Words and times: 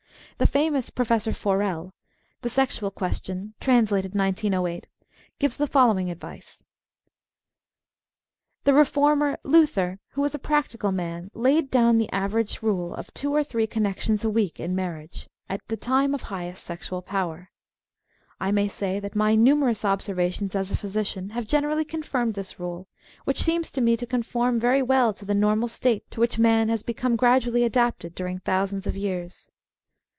''The 0.41 0.47
famous 0.47 0.89
Professor 0.89 1.33
Forel 1.33 1.93
("The 2.41 2.49
Sexual 2.49 2.89
Question," 2.89 3.53
transl. 3.61 3.91
1908) 3.93 4.87
gives 5.37 5.55
the 5.55 5.67
following 5.67 6.09
advice:— 6.09 6.65
The 8.63 8.73
reformer, 8.73 9.37
Luther, 9.43 9.99
who 10.13 10.21
was 10.23 10.33
a 10.33 10.39
practical 10.39 10.91
man, 10.91 11.29
laid 11.35 11.69
down 11.69 11.99
the 11.99 12.11
average 12.11 12.63
rule 12.63 12.95
of 12.95 13.13
two 13.13 13.31
or 13.31 13.43
three 13.43 13.67
connections 13.67 14.23
a 14.25 14.31
week 14.31 14.59
in 14.59 14.75
marriage, 14.75 15.29
at 15.47 15.61
the 15.67 15.77
time 15.77 16.15
of 16.15 16.23
highest 16.23 16.63
sexual 16.63 17.03
power. 17.03 17.51
I 18.39 18.49
may 18.49 18.67
say 18.67 18.99
that 18.99 19.15
my 19.15 19.35
numerous 19.35 19.85
observations 19.85 20.55
as 20.55 20.71
a 20.71 20.75
physician 20.77 21.29
have 21.29 21.45
generally 21.45 21.85
confirmed 21.85 22.33
this 22.33 22.59
rule, 22.59 22.87
which 23.25 23.43
seems 23.43 23.69
to 23.69 23.81
me 23.81 23.95
to 23.95 24.07
conform 24.07 24.59
very 24.59 24.81
well 24.81 25.13
to 25.13 25.23
the 25.25 25.35
normal 25.35 25.67
state 25.67 26.09
to 26.09 26.19
which 26.19 26.39
man* 26.39 26.67
has 26.69 26.81
become 26.81 27.15
gradually 27.15 27.63
adapted 27.63 28.15
during 28.15 28.39
thousands 28.39 28.87
of 28.87 28.97
years. 28.97 29.51